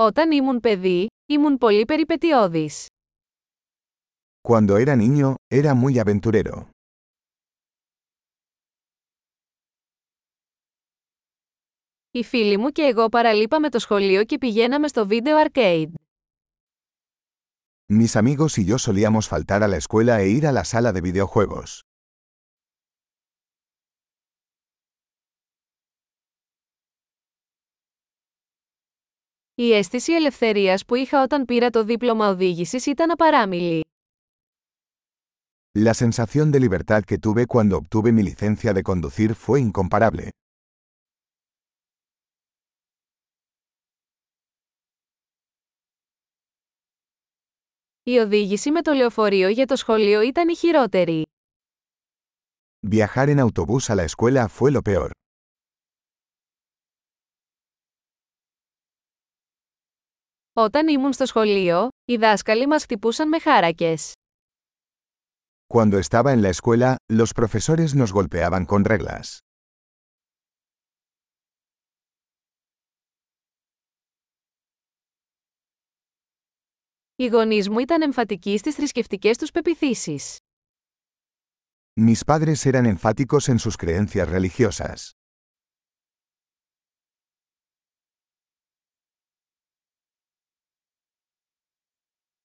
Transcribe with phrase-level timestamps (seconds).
[0.00, 2.86] Όταν ήμουν παιδί, ήμουν πολύ περιπετειώδης.
[4.48, 6.68] Cuando era niño, era muy aventurero.
[12.10, 15.92] Οι φίλοι μου και εγώ παραλείπαμε το σχολείο και πηγαίναμε στο βίντεο arcade.
[17.92, 21.00] Mis amigos y yo solíamos faltar a la escuela e ir a la sala de
[21.00, 21.80] videojuegos.
[29.60, 33.84] Η αίσθηση ελευθερίας που είχα όταν πήρα το δίπλωμα οδήγησης ήταν απαράμιλη.
[35.78, 40.28] La sensación de libertad que tuve cuando obtuve mi licencia de conducir fue incomparable.
[48.02, 51.22] Η οδήγηση με το λεωφορείο για το σχολείο ήταν η χειρότερη.
[52.90, 55.10] Viajar en autobús a la escuela fue lo peor.
[60.60, 64.12] Όταν ήμουν στο σχολείο, οι δάσκαλοι μας χτυπούσαν με χάρακες.
[65.74, 69.38] Cuando estaba en la escuela, los profesores nos golpeaban con reglas.
[77.16, 80.36] Οι γονείς μου ήταν εμφατικοί στις θρησκευτικές τους πεπιθήσεις.
[82.00, 85.17] Mis padres eran enfáticos en sus creencias religiosas.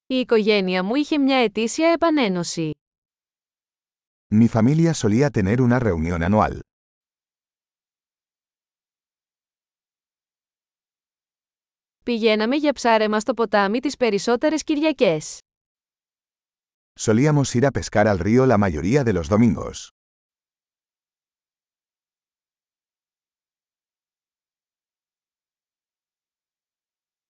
[0.07, 2.71] Η οικογένεια μου είχε μια ετήσια επανένωση.
[4.35, 6.59] Mi familia solía tener una reunión anual.
[12.03, 15.39] Πηγαίναμε για ψάρεμα στο ποτάμι τις περισσότερες Κυριακές.
[16.99, 19.89] Solíamos ir a pescar al río la mayoría de los domingos.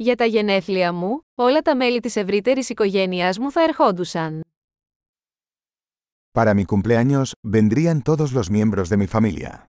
[0.03, 4.43] Για τα γενέθλια μου, όλα τα μέλη της ευρύτερης οικογένειάς μου θα ερχόντουσαν.
[6.33, 9.65] Para mi cumpleaños, vendrían todos los miembros de mi familia.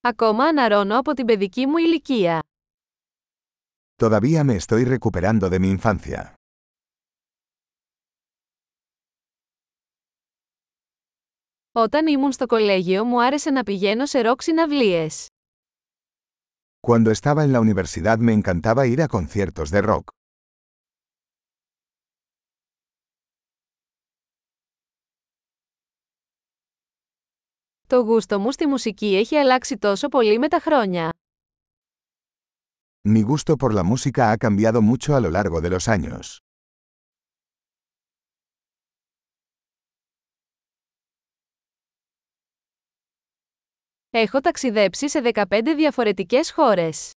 [0.00, 2.42] Ακόμα αναρώνω από την παιδική μου ηλικία.
[4.02, 6.34] Todavía me estoy recuperando de mi infancia.
[11.75, 15.27] Όταν ήμουν στο κολέγιο μου άρεσε να πηγαίνω σε ροκ συναυλίες.
[16.87, 20.03] Cuando estaba en la universidad me encantaba ir a conciertos de rock.
[27.87, 31.09] Το γούστο μου στη μουσική έχει αλλάξει τόσο πολύ με τα χρόνια.
[33.07, 36.41] Mi gusto por la música ha cambiado mucho a lo largo de los años.
[44.18, 45.44] Έχω ταξιδέψει σε 15
[45.76, 47.10] διαφορετικές χώρες.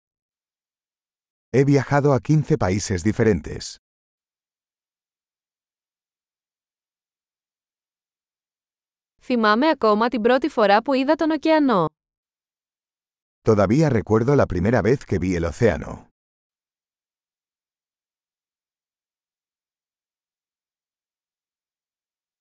[1.50, 3.76] He viajado a 15 países diferentes.
[9.22, 11.86] Θυμάμαι ακόμα την πρώτη φορά που είδα τον ωκεανό.
[13.42, 16.06] Todavía recuerdo la primera vez que vi el océano.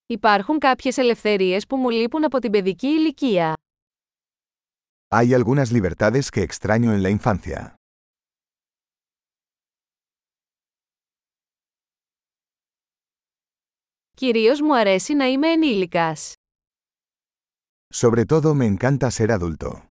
[0.06, 3.54] Υπάρχουν κάποιες ελευθερίες που μου λείπουν από την παιδική ηλικία.
[5.11, 7.75] Hay algunas libertades que extraño en la infancia.
[14.16, 16.33] Κυρίως μου αρέσει να είμαι ενήλικας.
[17.94, 19.85] Sobre todo me encanta ser adulto.